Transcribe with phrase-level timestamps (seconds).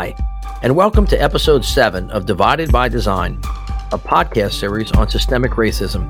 [0.00, 0.14] Hi,
[0.62, 3.34] and welcome to episode 7 of Divided by Design,
[3.92, 6.08] a podcast series on systemic racism.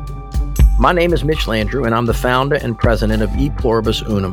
[0.78, 4.32] My name is Mitch Landrieu, and I'm the founder and president of E Pluribus Unum.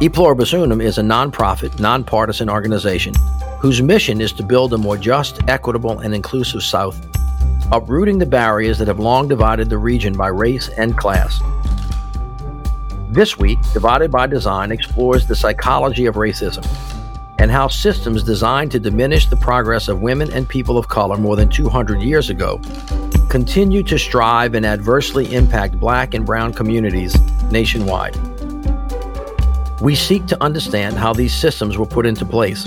[0.00, 3.14] E Pluribus Unum is a nonprofit, nonpartisan organization
[3.58, 7.04] whose mission is to build a more just, equitable, and inclusive South,
[7.72, 11.40] uprooting the barriers that have long divided the region by race and class.
[13.08, 16.64] This week, Divided by Design explores the psychology of racism
[17.38, 21.36] and how systems designed to diminish the progress of women and people of color more
[21.36, 22.60] than 200 years ago
[23.28, 27.14] continue to strive and adversely impact black and brown communities
[27.50, 28.16] nationwide.
[29.80, 32.66] We seek to understand how these systems were put into place,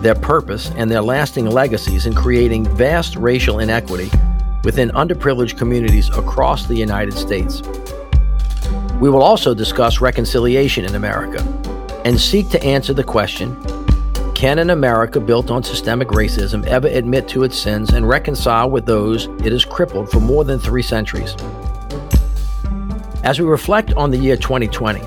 [0.00, 4.10] their purpose, and their lasting legacies in creating vast racial inequity
[4.64, 7.62] within underprivileged communities across the United States.
[9.00, 11.40] We will also discuss reconciliation in America
[12.04, 13.56] and seek to answer the question
[14.40, 18.86] can an America built on systemic racism ever admit to its sins and reconcile with
[18.86, 21.36] those it has crippled for more than three centuries?
[23.22, 25.00] As we reflect on the year 2020,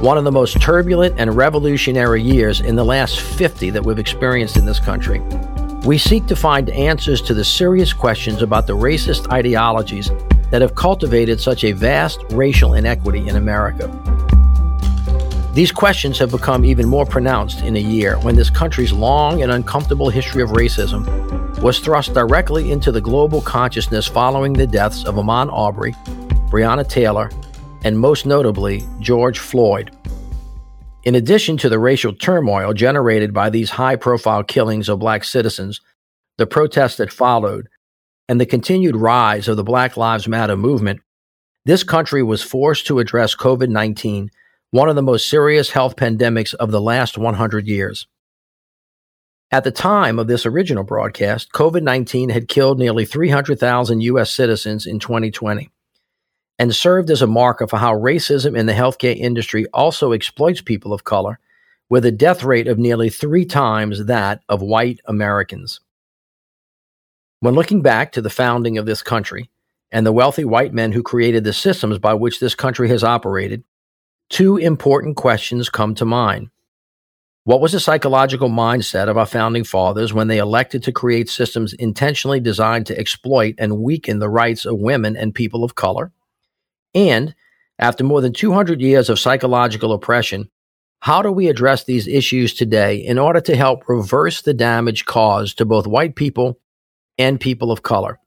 [0.00, 4.56] one of the most turbulent and revolutionary years in the last 50 that we've experienced
[4.56, 5.20] in this country,
[5.84, 10.10] we seek to find answers to the serious questions about the racist ideologies
[10.50, 13.86] that have cultivated such a vast racial inequity in America.
[15.54, 19.52] These questions have become even more pronounced in a year when this country's long and
[19.52, 21.06] uncomfortable history of racism
[21.60, 25.92] was thrust directly into the global consciousness following the deaths of Ahmaud Arbery,
[26.50, 27.30] Breonna Taylor,
[27.84, 29.94] and most notably, George Floyd.
[31.04, 35.82] In addition to the racial turmoil generated by these high profile killings of black citizens,
[36.38, 37.68] the protests that followed,
[38.26, 41.00] and the continued rise of the Black Lives Matter movement,
[41.66, 44.30] this country was forced to address COVID 19
[44.72, 48.06] one of the most serious health pandemics of the last 100 years.
[49.50, 54.32] At the time of this original broadcast, COVID 19 had killed nearly 300,000 U.S.
[54.32, 55.68] citizens in 2020
[56.58, 60.94] and served as a marker for how racism in the healthcare industry also exploits people
[60.94, 61.38] of color,
[61.90, 65.80] with a death rate of nearly three times that of white Americans.
[67.40, 69.50] When looking back to the founding of this country
[69.90, 73.64] and the wealthy white men who created the systems by which this country has operated,
[74.32, 76.48] two important questions come to mind.
[77.44, 81.74] What was the psychological mindset of our founding fathers when they elected to create systems
[81.74, 86.12] intentionally designed to exploit and weaken the rights of women and people of color?
[86.94, 87.34] And,
[87.78, 90.48] after more than 200 years of psychological oppression,
[91.00, 95.58] how do we address these issues today in order to help reverse the damage caused
[95.58, 96.58] to both white people
[97.18, 98.18] and people of color?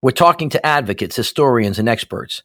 [0.00, 2.42] We're talking to advocates, historians, and experts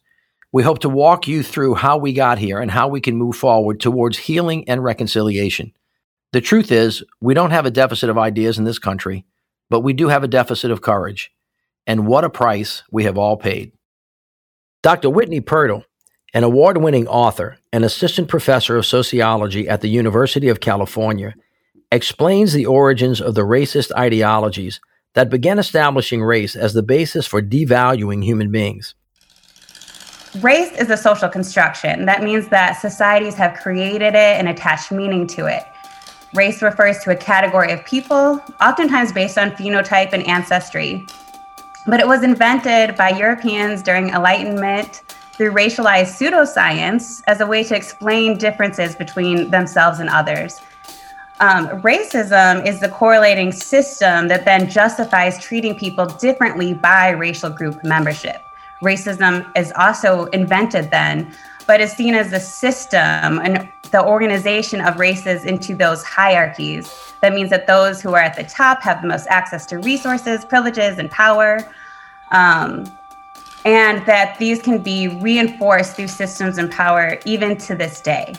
[0.52, 3.36] we hope to walk you through how we got here and how we can move
[3.36, 5.72] forward towards healing and reconciliation.
[6.32, 9.24] The truth is, we don't have a deficit of ideas in this country,
[9.68, 11.32] but we do have a deficit of courage.
[11.86, 13.72] And what a price we have all paid.
[14.82, 15.10] Dr.
[15.10, 15.84] Whitney Pirtle,
[16.32, 21.34] an award winning author and assistant professor of sociology at the University of California,
[21.92, 24.80] explains the origins of the racist ideologies
[25.14, 28.94] that began establishing race as the basis for devaluing human beings.
[30.38, 32.04] Race is a social construction.
[32.04, 35.64] That means that societies have created it and attached meaning to it.
[36.34, 41.04] Race refers to a category of people, oftentimes based on phenotype and ancestry.
[41.88, 45.02] But it was invented by Europeans during Enlightenment
[45.32, 50.60] through racialized pseudoscience as a way to explain differences between themselves and others.
[51.40, 57.82] Um, racism is the correlating system that then justifies treating people differently by racial group
[57.82, 58.44] membership
[58.82, 61.32] racism is also invented then,
[61.66, 66.92] but is seen as the system and the organization of races into those hierarchies.
[67.22, 70.44] That means that those who are at the top have the most access to resources,
[70.44, 71.60] privileges, and power.
[72.30, 72.90] Um,
[73.64, 78.34] and that these can be reinforced through systems and power even to this day.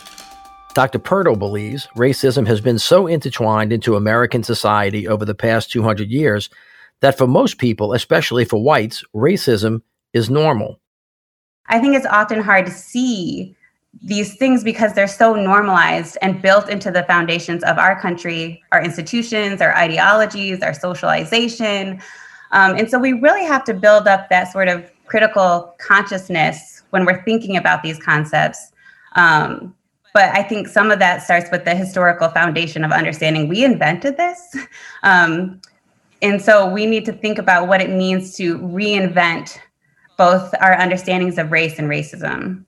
[0.73, 0.99] Dr.
[0.99, 6.49] Pirtle believes racism has been so intertwined into American society over the past 200 years
[7.01, 9.81] that for most people, especially for whites, racism
[10.13, 10.79] is normal?
[11.67, 13.55] I think it's often hard to see
[14.03, 18.81] these things because they're so normalized and built into the foundations of our country, our
[18.81, 22.01] institutions, our ideologies, our socialization.
[22.51, 27.05] Um, and so we really have to build up that sort of critical consciousness when
[27.05, 28.71] we're thinking about these concepts.
[29.15, 29.75] Um,
[30.13, 34.17] but I think some of that starts with the historical foundation of understanding we invented
[34.17, 34.55] this.
[35.03, 35.59] Um,
[36.21, 39.57] and so we need to think about what it means to reinvent
[40.21, 42.63] both our understandings of race and racism.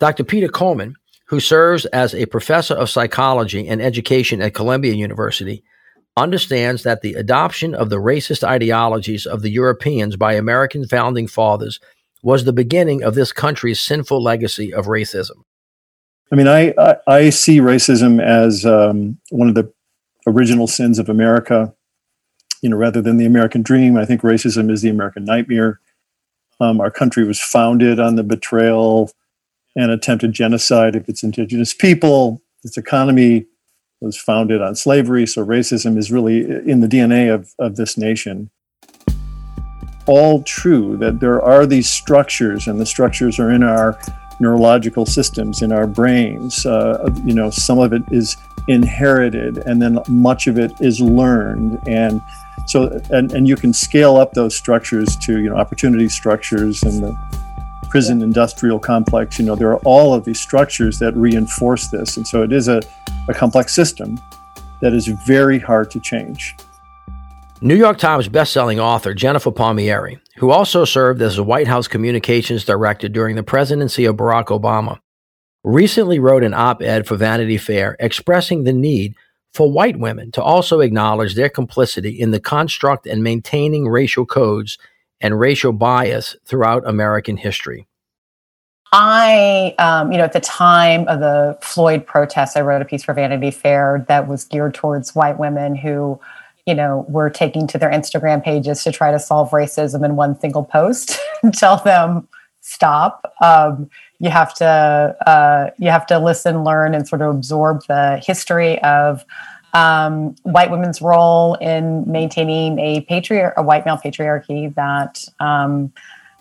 [0.00, 0.24] Dr.
[0.24, 0.96] Peter Coleman,
[1.26, 5.62] who serves as a professor of psychology and education at Columbia University,
[6.16, 11.80] understands that the adoption of the racist ideologies of the Europeans by American founding fathers
[12.22, 15.44] was the beginning of this country's sinful legacy of racism.
[16.32, 19.70] I mean, I, I, I see racism as um, one of the
[20.26, 21.74] original sins of America.
[22.62, 25.80] You know, rather than the American dream, I think racism is the American nightmare.
[26.60, 29.10] Um, our country was founded on the betrayal
[29.76, 32.40] and attempted genocide of its indigenous people.
[32.62, 33.46] Its economy
[34.00, 38.50] was founded on slavery, so racism is really in the DNA of, of this nation.
[40.06, 43.98] All true that there are these structures, and the structures are in our
[44.40, 46.66] neurological systems, in our brains.
[46.66, 48.36] Uh, you know, some of it is
[48.68, 51.78] inherited, and then much of it is learned.
[51.86, 52.20] And
[52.66, 57.02] so, and, and you can scale up those structures to, you know, opportunity structures and
[57.02, 57.16] the
[57.90, 59.38] prison industrial complex.
[59.38, 62.16] You know, there are all of these structures that reinforce this.
[62.16, 62.82] And so it is a,
[63.28, 64.18] a complex system
[64.80, 66.56] that is very hard to change.
[67.60, 72.64] New York Times bestselling author Jennifer Palmieri, who also served as the White House communications
[72.64, 74.98] director during the presidency of Barack Obama,
[75.62, 79.14] recently wrote an op ed for Vanity Fair expressing the need
[79.54, 84.76] for white women to also acknowledge their complicity in the construct and maintaining racial codes
[85.20, 87.86] and racial bias throughout American history.
[88.92, 93.02] I, um, you know, at the time of the Floyd protests, I wrote a piece
[93.04, 96.20] for Vanity Fair that was geared towards white women who,
[96.66, 100.38] you know, were taking to their Instagram pages to try to solve racism in one
[100.38, 102.28] single post and tell them
[102.60, 103.34] stop.
[103.42, 103.90] Um,
[104.20, 104.66] you have to
[105.26, 109.24] uh, you have to listen, learn, and sort of absorb the history of
[109.72, 115.92] um, white women's role in maintaining a patriarch, a white male patriarchy that um,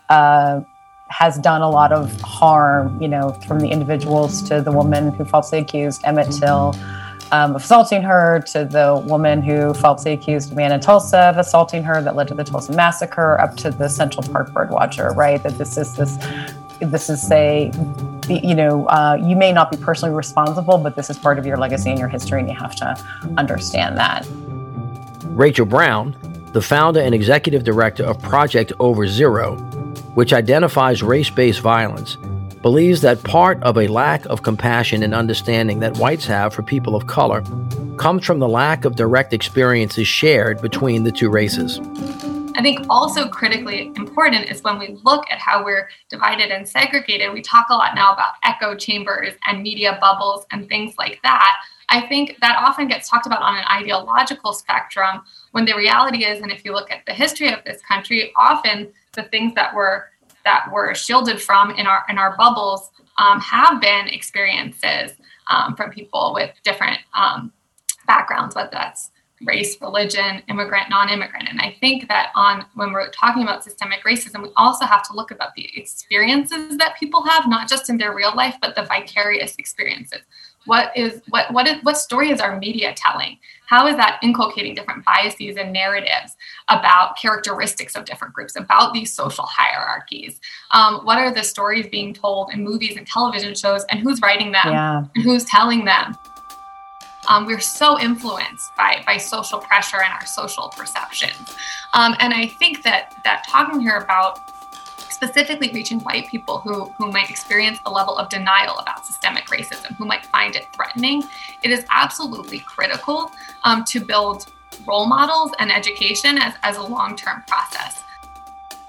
[0.10, 0.62] uh,
[1.10, 3.02] has done a lot of harm.
[3.02, 6.75] You know, from the individuals to the woman who falsely accused Emmett Till.
[7.31, 11.38] Um, of assaulting her to the woman who falsely accused a man in Tulsa of
[11.38, 15.42] assaulting her that led to the Tulsa massacre, up to the Central Park birdwatcher, right?
[15.42, 16.16] That this is this
[16.84, 17.72] this is a
[18.30, 21.58] you know uh, you may not be personally responsible but this is part of your
[21.58, 22.96] legacy and your history and you have to
[23.38, 24.28] understand that.
[25.26, 26.16] Rachel brown
[26.54, 29.56] the founder and executive director of project over zero
[30.14, 32.18] which identifies race-based violence
[32.62, 36.96] believes that part of a lack of compassion and understanding that whites have for people
[36.96, 37.44] of color
[37.98, 41.80] comes from the lack of direct experiences shared between the two races
[42.56, 47.34] I think also critically important is when we look at how we're divided and segregated.
[47.34, 51.56] We talk a lot now about echo chambers and media bubbles and things like that.
[51.90, 55.22] I think that often gets talked about on an ideological spectrum
[55.52, 58.92] when the reality is, and if you look at the history of this country, often
[59.14, 60.10] the things that were
[60.46, 65.14] that were shielded from in our in our bubbles um, have been experiences
[65.50, 67.52] um, from people with different um,
[68.08, 69.12] backgrounds, whether that's
[69.45, 71.50] race, religion, immigrant, non-immigrant.
[71.50, 75.13] And I think that on when we're talking about systemic racism, we also have to
[75.13, 78.84] look about the experiences that people have, not just in their real life, but the
[78.84, 80.22] vicarious experiences.
[80.66, 83.38] What is what what is what story is our media telling?
[83.66, 86.38] How is that inculcating different biases and narratives
[86.69, 90.39] about characteristics of different groups, about these social hierarchies?
[90.72, 94.53] Um, what are the stories being told in movies and television shows, and who's writing
[94.53, 95.03] them, yeah.
[95.15, 96.15] and who's telling them?
[97.27, 101.56] Um, we're so influenced by, by social pressure and our social perceptions.
[101.94, 104.39] Um, and I think that that talking here about
[105.10, 109.96] specifically reaching white people who, who might experience a level of denial about systemic racism,
[109.96, 111.24] who might find it threatening,
[111.63, 113.32] it is absolutely critical
[113.63, 114.51] um, to build
[114.88, 118.03] role models and education as, as a long term process.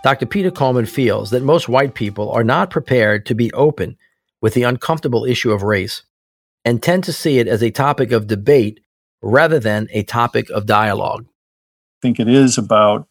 [0.02, 0.26] Dr.
[0.26, 3.96] Peter Coleman feels that most white people are not prepared to be open
[4.40, 6.02] with the uncomfortable issue of race
[6.64, 8.80] and tend to see it as a topic of debate
[9.22, 11.26] rather than a topic of dialogue.
[11.26, 13.08] I think it is about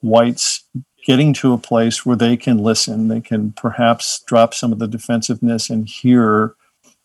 [0.00, 0.64] whites
[1.06, 4.88] getting to a place where they can listen, they can perhaps drop some of the
[4.88, 6.54] defensiveness and hear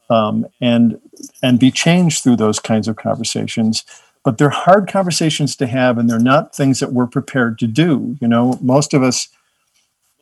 [0.10, 1.00] um, and
[1.41, 3.86] and be changed through those kinds of conversations.
[4.24, 8.17] But they're hard conversations to have, and they're not things that we're prepared to do.
[8.19, 9.29] You know, most of us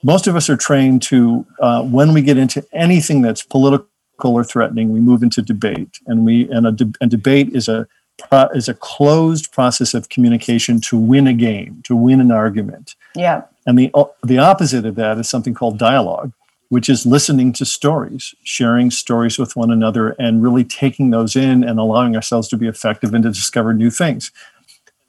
[0.03, 3.87] most of us are trained to uh, when we get into anything that's political
[4.27, 7.87] or threatening, we move into debate, and we and a de- and debate is a
[8.53, 12.95] is a closed process of communication to win a game, to win an argument.
[13.15, 13.43] Yeah.
[13.65, 16.33] And the uh, the opposite of that is something called dialogue,
[16.69, 21.63] which is listening to stories, sharing stories with one another, and really taking those in
[21.63, 24.31] and allowing ourselves to be effective and to discover new things.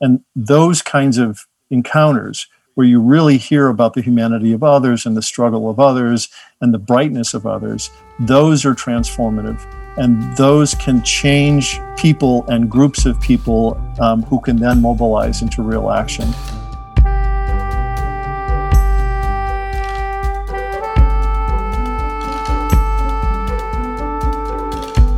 [0.01, 2.47] And those kinds of encounters
[2.81, 6.31] where you really hear about the humanity of others and the struggle of others
[6.63, 9.61] and the brightness of others, those are transformative.
[9.99, 15.61] and those can change people and groups of people um, who can then mobilize into
[15.61, 16.25] real action.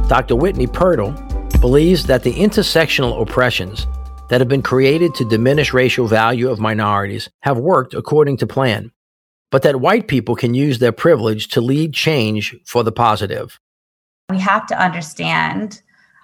[0.08, 0.34] Dr.
[0.34, 1.14] Whitney Pirtle
[1.60, 3.86] believes that the intersectional oppressions
[4.28, 8.90] that have been created to diminish racial value of minorities have worked according to plan,
[9.50, 13.60] but that white people can use their privilege to lead change for the positive.
[14.30, 15.82] We have to understand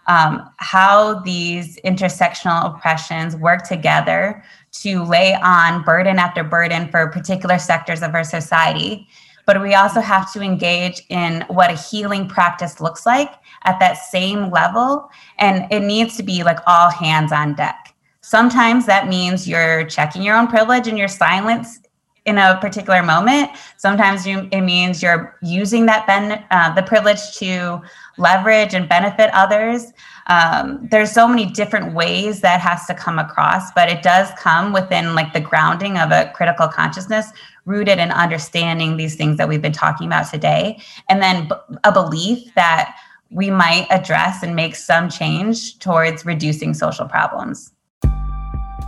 [0.08, 7.58] um, how these intersectional oppressions work together to lay on burden after burden for particular
[7.58, 9.06] sectors of our society.
[9.48, 13.32] But we also have to engage in what a healing practice looks like
[13.64, 15.08] at that same level.
[15.38, 17.94] And it needs to be like all hands on deck.
[18.20, 21.80] Sometimes that means you're checking your own privilege and your silence
[22.28, 23.50] in a particular moment.
[23.76, 27.80] Sometimes you, it means you're using that ben, uh, the privilege to
[28.18, 29.92] leverage and benefit others.
[30.26, 34.72] Um, there's so many different ways that has to come across, but it does come
[34.72, 37.32] within like the grounding of a critical consciousness
[37.64, 41.54] rooted in understanding these things that we've been talking about today, and then b-
[41.84, 42.94] a belief that
[43.30, 47.72] we might address and make some change towards reducing social problems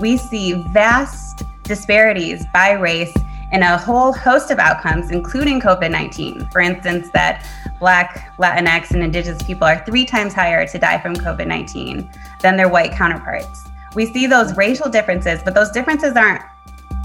[0.00, 3.12] we see vast disparities by race
[3.52, 6.48] in a whole host of outcomes, including COVID 19.
[6.50, 7.46] For instance, that
[7.78, 12.56] Black, Latinx, and Indigenous people are three times higher to die from COVID 19 than
[12.56, 13.64] their white counterparts.
[13.94, 16.42] We see those racial differences, but those differences aren't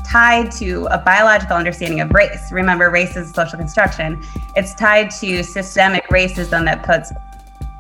[0.06, 2.52] tied to a biological understanding of race.
[2.52, 4.24] Remember, race is a social construction.
[4.56, 7.12] It's tied to systemic racism that puts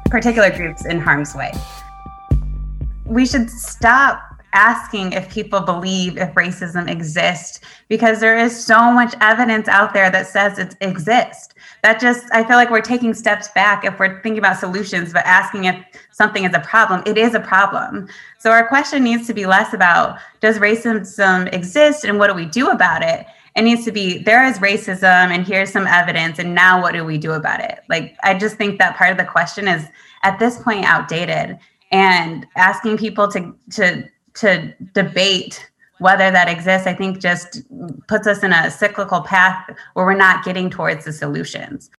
[0.09, 1.51] particular groups in harm's way.
[3.05, 7.59] We should stop asking if people believe if racism exists
[7.89, 11.53] because there is so much evidence out there that says it exists.
[11.83, 15.25] That just i feel like we're taking steps back if we're thinking about solutions but
[15.25, 15.75] asking if
[16.11, 17.03] something is a problem.
[17.05, 18.07] It is a problem.
[18.39, 22.45] So our question needs to be less about does racism exist and what do we
[22.45, 23.27] do about it?
[23.57, 27.03] It needs to be there is racism and here's some evidence and now what do
[27.03, 27.81] we do about it?
[27.89, 29.85] Like i just think that part of the question is
[30.23, 31.59] at this point outdated.
[31.91, 37.61] And asking people to to to debate whether that exists, I think just
[38.07, 41.89] puts us in a cyclical path where we're not getting towards the solutions.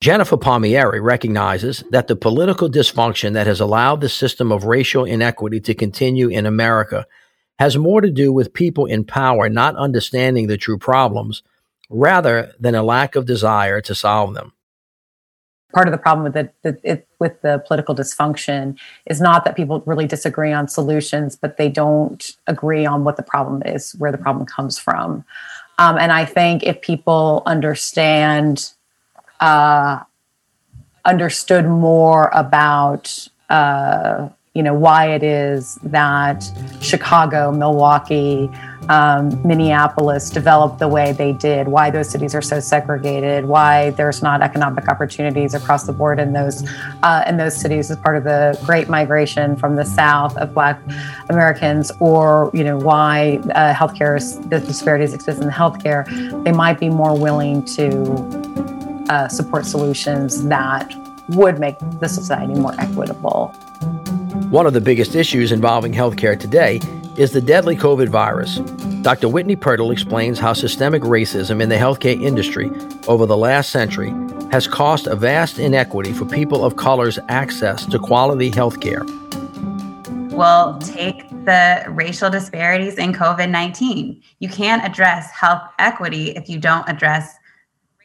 [0.00, 5.60] Jennifer Palmieri recognizes that the political dysfunction that has allowed the system of racial inequity
[5.60, 7.06] to continue in America
[7.58, 11.42] has more to do with people in power not understanding the true problems
[11.88, 14.52] rather than a lack of desire to solve them
[15.74, 19.56] part of the problem with the, the it, with the political dysfunction is not that
[19.56, 24.12] people really disagree on solutions, but they don't agree on what the problem is, where
[24.12, 25.24] the problem comes from.
[25.78, 28.72] Um, and I think if people understand,
[29.40, 30.00] uh,
[31.04, 36.48] understood more about uh, you know why it is that
[36.80, 38.48] Chicago, Milwaukee,
[38.88, 44.22] um, Minneapolis developed the way they did, why those cities are so segregated, why there's
[44.22, 46.68] not economic opportunities across the board in those
[47.02, 50.80] uh, in those cities as part of the Great Migration from the South of Black
[51.30, 54.20] Americans, or you know why uh, healthcare
[54.50, 56.04] the disparities exist in the healthcare,
[56.44, 58.04] they might be more willing to
[59.08, 60.94] uh, support solutions that
[61.30, 63.52] would make the society more equitable.
[64.54, 66.80] One of the biggest issues involving healthcare today
[67.18, 68.58] is the deadly COVID virus.
[69.02, 69.28] Dr.
[69.28, 72.70] Whitney Pirtle explains how systemic racism in the healthcare industry
[73.08, 74.10] over the last century
[74.52, 79.02] has caused a vast inequity for people of color's access to quality healthcare.
[80.30, 84.22] Well, take the racial disparities in COVID 19.
[84.38, 87.34] You can't address health equity if you don't address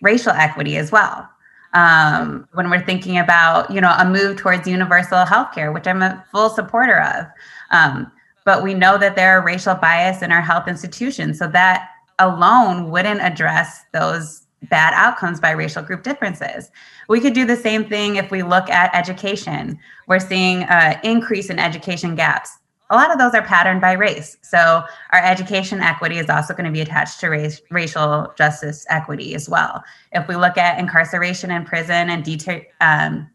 [0.02, 1.30] racial equity as well
[1.74, 6.02] um, when we're thinking about you know a move towards universal health care which i'm
[6.02, 7.26] a full supporter of.
[7.72, 8.12] Um,
[8.46, 11.38] but we know that there are racial bias in our health institutions.
[11.38, 16.70] So that alone wouldn't address those bad outcomes by racial group differences.
[17.08, 19.80] We could do the same thing if we look at education.
[20.08, 22.59] We're seeing an increase in education gaps
[22.90, 24.38] a lot of those are patterned by race.
[24.42, 29.36] So our education equity is also going to be attached to race, racial justice equity
[29.36, 29.84] as well.
[30.12, 33.30] If we look at incarceration in prison and deta- um,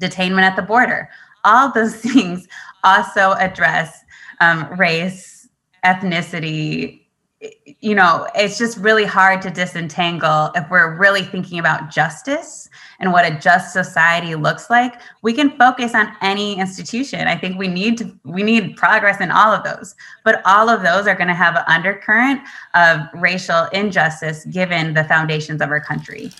[0.00, 1.08] detainment at the border,
[1.44, 2.46] all those things
[2.84, 4.04] also address
[4.40, 5.48] um, race,
[5.84, 7.00] ethnicity,
[7.80, 12.68] you know, it's just really hard to disentangle if we're really thinking about justice
[13.02, 15.00] and what a just society looks like.
[15.22, 17.26] We can focus on any institution.
[17.26, 19.94] I think we need to we need progress in all of those.
[20.24, 22.40] But all of those are going to have an undercurrent
[22.74, 26.30] of racial injustice given the foundations of our country.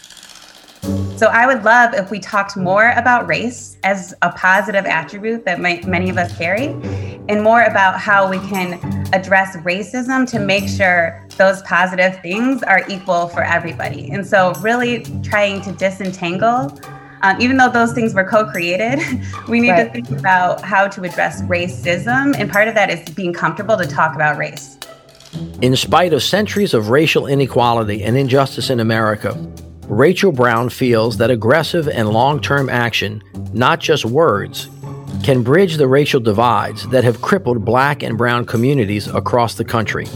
[1.16, 5.60] So I would love if we talked more about race as a positive attribute that
[5.60, 6.74] many of us carry,
[7.28, 8.74] and more about how we can
[9.14, 14.10] address racism to make sure those positive things are equal for everybody.
[14.10, 16.78] And so, really trying to disentangle.
[17.22, 18.98] Um, even though those things were co-created,
[19.48, 19.84] we need right.
[19.84, 23.86] to think about how to address racism, and part of that is being comfortable to
[23.86, 24.76] talk about race.
[25.62, 29.34] In spite of centuries of racial inequality and injustice in America,
[29.86, 34.68] Rachel Brown feels that aggressive and long term action, not just words,
[35.22, 40.06] can bridge the racial divides that have crippled black and brown communities across the country.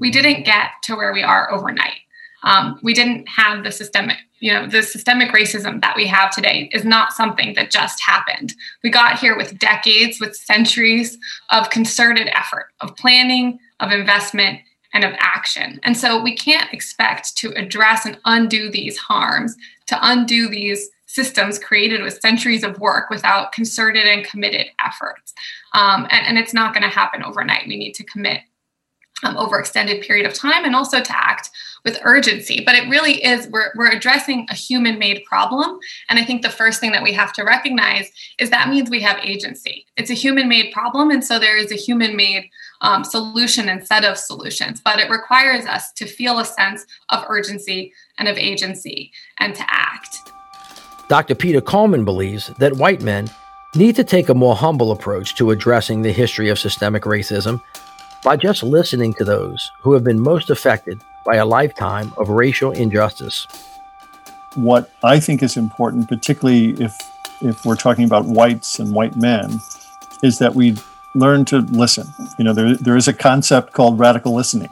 [0.00, 2.00] We didn't get to where we are overnight.
[2.42, 6.68] Um, we didn't have the systemic, you know, the systemic racism that we have today
[6.72, 8.54] is not something that just happened.
[8.82, 11.16] We got here with decades, with centuries
[11.50, 14.60] of concerted effort, of planning, of investment,
[14.92, 15.80] and of action.
[15.82, 21.58] And so we can't expect to address and undo these harms, to undo these systems
[21.58, 25.32] created with centuries of work without concerted and committed efforts.
[25.74, 27.68] Um, and, and, it's not going to happen overnight.
[27.68, 28.40] We need to commit
[29.22, 31.48] um, over extended period of time and also to act
[31.84, 35.78] with urgency but it really is we're, we're addressing a human made problem
[36.10, 39.00] and i think the first thing that we have to recognize is that means we
[39.00, 42.50] have agency it's a human made problem and so there is a human made
[42.84, 47.24] um, solution and set of solutions, but it requires us to feel a sense of
[47.28, 50.33] urgency and of agency and to act.
[51.08, 51.34] Dr.
[51.34, 53.28] Peter Coleman believes that white men
[53.74, 57.60] need to take a more humble approach to addressing the history of systemic racism
[58.22, 62.72] by just listening to those who have been most affected by a lifetime of racial
[62.72, 63.46] injustice.
[64.54, 66.96] What I think is important, particularly if
[67.42, 69.60] if we're talking about whites and white men,
[70.22, 70.76] is that we
[71.14, 72.06] learn to listen.
[72.38, 74.70] You know, there, there is a concept called radical listening,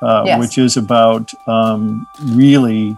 [0.00, 0.40] uh, yes.
[0.40, 2.96] which is about um, really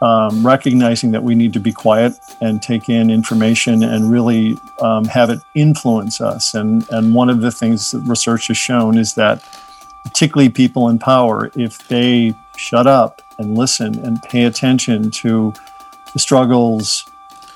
[0.00, 5.04] um, recognizing that we need to be quiet and take in information and really um,
[5.04, 6.54] have it influence us.
[6.54, 9.42] And, and one of the things that research has shown is that,
[10.04, 15.52] particularly people in power, if they shut up and listen and pay attention to
[16.12, 17.06] the struggles,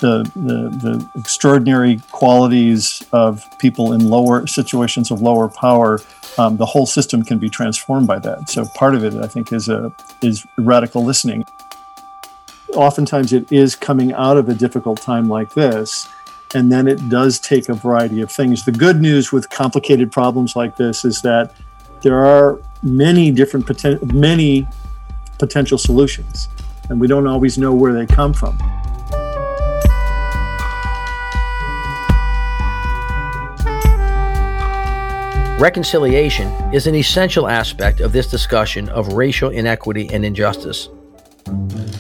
[0.01, 6.01] the, the, the extraordinary qualities of people in lower situations of lower power,
[6.39, 8.49] um, the whole system can be transformed by that.
[8.49, 11.45] So part of it, I think, is a is radical listening.
[12.75, 16.07] Oftentimes, it is coming out of a difficult time like this,
[16.55, 18.65] and then it does take a variety of things.
[18.65, 21.55] The good news with complicated problems like this is that
[22.03, 24.67] there are many different poten- many
[25.39, 26.49] potential solutions,
[26.91, 28.59] and we don't always know where they come from.
[35.59, 40.89] Reconciliation is an essential aspect of this discussion of racial inequity and injustice.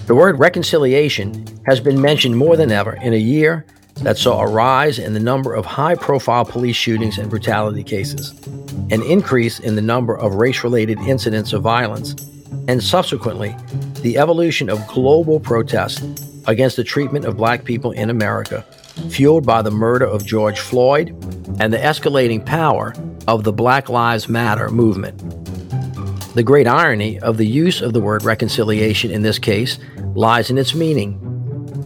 [0.08, 3.66] The word reconciliation has been mentioned more than ever in a year
[3.96, 8.32] that saw a rise in the number of high profile police shootings and brutality cases,
[8.90, 12.14] an increase in the number of race related incidents of violence,
[12.68, 13.54] and subsequently,
[14.00, 16.02] the evolution of global protest
[16.46, 18.62] against the treatment of black people in America,
[19.10, 21.10] fueled by the murder of George Floyd
[21.60, 22.94] and the escalating power
[23.26, 25.22] of the Black Lives Matter movement.
[26.38, 29.80] The great irony of the use of the word reconciliation in this case
[30.14, 31.18] lies in its meaning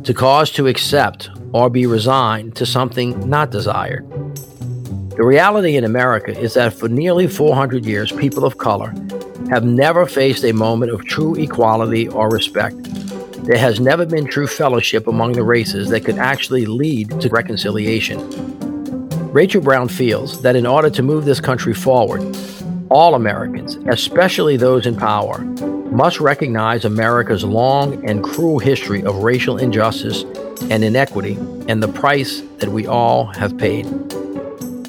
[0.04, 4.06] to cause to accept or be resigned to something not desired.
[5.16, 8.92] The reality in America is that for nearly 400 years, people of color
[9.48, 12.76] have never faced a moment of true equality or respect.
[13.46, 18.18] There has never been true fellowship among the races that could actually lead to reconciliation.
[19.32, 22.20] Rachel Brown feels that in order to move this country forward,
[22.92, 25.38] all Americans, especially those in power,
[25.90, 30.24] must recognize America's long and cruel history of racial injustice
[30.70, 31.34] and inequity
[31.68, 33.86] and the price that we all have paid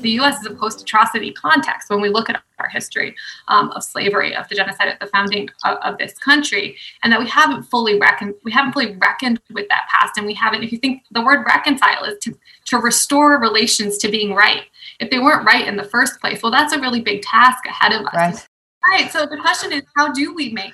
[0.04, 0.40] the U.S.
[0.42, 3.16] is a post-atrocity context when we look at our history
[3.48, 7.20] um, of slavery, of the genocide at the founding of, of, this country, and that
[7.20, 10.62] we haven't fully reckoned we haven't fully reckoned with that past, and we haven't.
[10.62, 14.64] If you think the word reconcile is to to restore relations to being right,
[15.04, 17.94] if they weren't right in the first place, well, that's a really big task ahead
[17.94, 18.14] of us.
[18.14, 18.48] Right.
[18.90, 19.12] Right.
[19.12, 20.74] So the question is, how do we make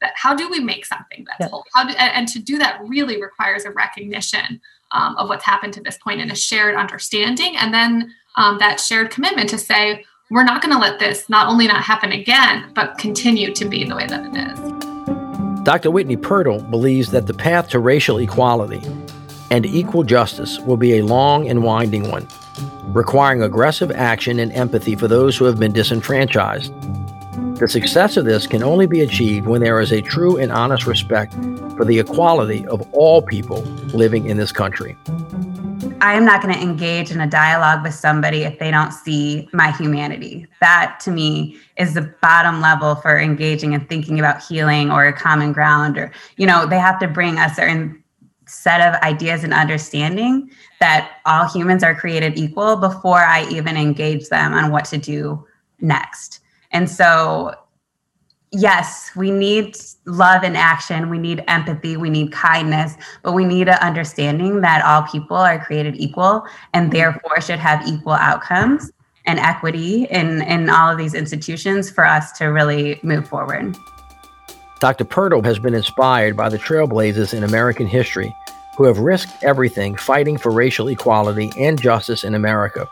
[0.00, 0.12] that?
[0.16, 1.48] How do we make something that's yeah.
[1.48, 1.64] whole?
[1.74, 4.60] How do, and, and to do that really requires a recognition
[4.92, 8.80] um, of what's happened to this point and a shared understanding, and then um, that
[8.80, 12.72] shared commitment to say, we're not going to let this not only not happen again,
[12.74, 15.64] but continue to be the way that it is.
[15.64, 15.90] Dr.
[15.90, 18.80] Whitney Pirtle believes that the path to racial equality
[19.50, 22.26] and equal justice will be a long and winding one,
[22.86, 26.72] requiring aggressive action and empathy for those who have been disenfranchised.
[27.60, 30.86] The success of this can only be achieved when there is a true and honest
[30.86, 31.34] respect
[31.76, 34.96] for the equality of all people living in this country.
[36.02, 39.48] I am not going to engage in a dialogue with somebody if they don't see
[39.52, 40.46] my humanity.
[40.60, 45.12] That to me is the bottom level for engaging and thinking about healing or a
[45.12, 48.02] common ground or you know, they have to bring a certain
[48.46, 54.28] set of ideas and understanding that all humans are created equal before I even engage
[54.28, 55.46] them on what to do
[55.80, 56.40] next.
[56.72, 57.54] And so
[58.52, 63.68] yes, we need love in action, we need empathy, we need kindness, but we need
[63.68, 66.96] an understanding that all people are created equal and mm-hmm.
[66.96, 68.90] therefore should have equal outcomes
[69.26, 73.76] and equity in, in all of these institutions for us to really move forward.
[74.80, 75.04] Dr.
[75.04, 78.34] Pirtle has been inspired by the trailblazers in American history
[78.76, 82.88] who have risked everything fighting for racial equality and justice in America.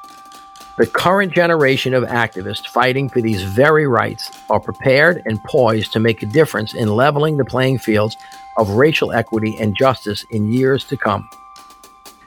[0.79, 6.01] The current generation of activists fighting for these very rights are prepared and poised to
[6.01, 8.17] make a difference in leveling the playing fields
[8.59, 11.29] of racial equity and justice in years to come.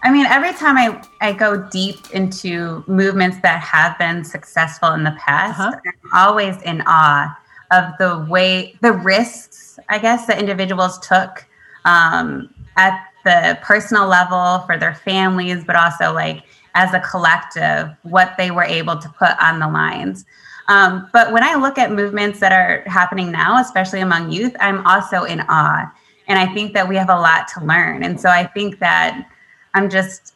[0.03, 5.03] I mean, every time I, I go deep into movements that have been successful in
[5.03, 5.79] the past, uh-huh.
[5.85, 7.37] I'm always in awe
[7.71, 11.45] of the way, the risks, I guess, that individuals took
[11.85, 16.43] um, at the personal level for their families, but also like
[16.75, 20.25] as a collective what they were able to put on the lines.
[20.67, 24.85] Um, but when I look at movements that are happening now, especially among youth, I'm
[24.87, 25.91] also in awe.
[26.27, 28.03] And I think that we have a lot to learn.
[28.03, 29.27] And so I think that
[29.73, 30.33] I'm just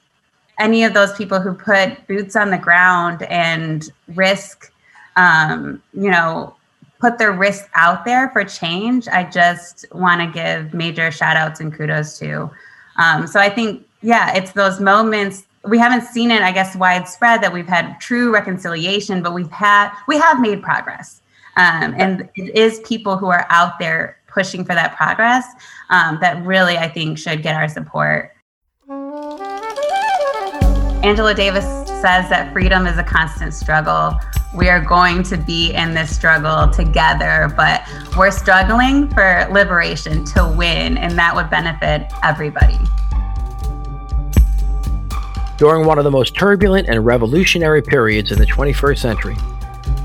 [0.60, 4.72] any of those people who put boots on the ground and risk,
[5.16, 6.56] um, you know,
[7.00, 11.60] put their risk out there for change, I just want to give major shout outs
[11.60, 12.50] and kudos to.
[12.98, 17.42] Um, so I think, yeah, it's those moments we haven't seen it, I guess, widespread
[17.42, 21.22] that we've had true reconciliation, but we've had we have made progress,
[21.58, 25.46] um, and it is people who are out there pushing for that progress
[25.90, 28.32] um, that really I think should get our support.
[31.04, 31.66] Angela Davis
[32.02, 34.20] says that freedom is a constant struggle.
[34.56, 37.84] We are going to be in this struggle together, but
[38.18, 42.80] we're struggling for liberation to win, and that would benefit everybody.
[45.58, 49.36] during one of the most turbulent and revolutionary periods in the 21st century,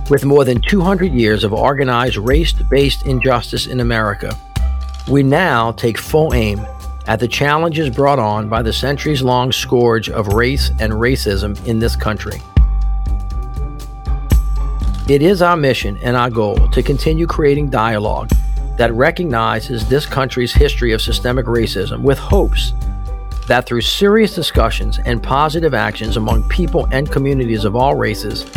[0.09, 4.37] with more than 200 years of organized race based injustice in America,
[5.09, 6.61] we now take full aim
[7.07, 11.79] at the challenges brought on by the centuries long scourge of race and racism in
[11.79, 12.41] this country.
[15.09, 18.31] It is our mission and our goal to continue creating dialogue
[18.77, 22.73] that recognizes this country's history of systemic racism with hopes
[23.47, 28.49] that through serious discussions and positive actions among people and communities of all races,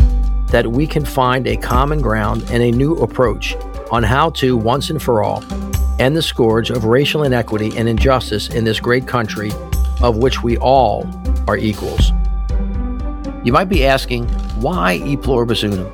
[0.47, 3.55] that we can find a common ground and a new approach
[3.91, 5.43] on how to, once and for all,
[5.99, 9.51] end the scourge of racial inequity and injustice in this great country
[10.03, 11.07] of which we all
[11.47, 12.11] are equals.
[13.43, 14.27] You might be asking,
[14.61, 15.91] why E pluribus unum?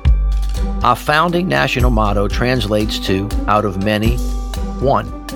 [0.82, 4.16] Our founding national motto translates to out of many,
[4.80, 5.26] one.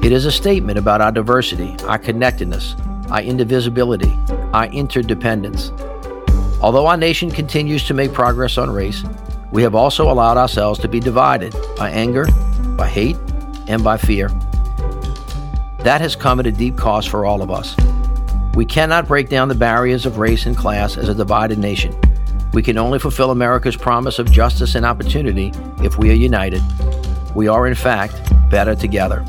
[0.00, 2.76] It is a statement about our diversity, our connectedness,
[3.10, 4.16] our indivisibility,
[4.52, 5.72] our interdependence.
[6.60, 9.02] Although our nation continues to make progress on race,
[9.50, 12.28] we have also allowed ourselves to be divided by anger,
[12.76, 13.16] by hate,
[13.66, 14.28] and by fear.
[15.80, 17.74] That has come at a deep cost for all of us.
[18.54, 21.92] We cannot break down the barriers of race and class as a divided nation.
[22.52, 26.62] We can only fulfill America's promise of justice and opportunity if we are united.
[27.34, 29.24] We are, in fact, better together.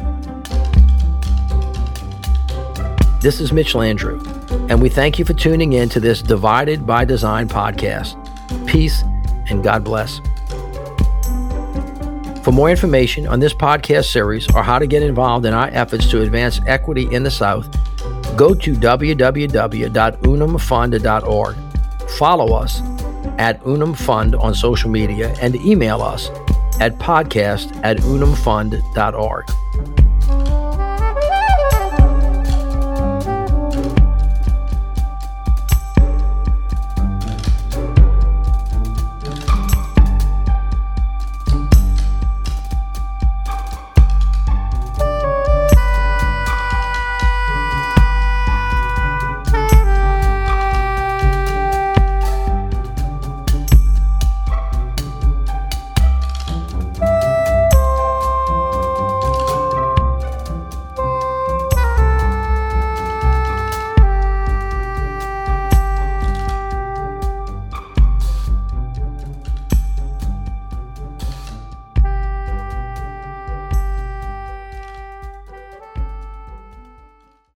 [3.22, 4.22] This is Mitch Landrieu,
[4.70, 8.20] and we thank you for tuning in to this Divided by Design podcast.
[8.68, 9.04] Peace
[9.50, 10.20] and God bless.
[12.44, 16.12] For more information on this podcast series or how to get involved in our efforts
[16.12, 17.70] to advance equity in the South,
[18.36, 21.56] go to www.unumfund.org.
[22.10, 22.82] Follow us
[23.38, 26.30] at unumfund on social media and email us
[26.80, 29.63] at podcast at unumfund.org.